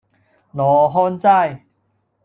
[0.51, 1.59] 羅漢齋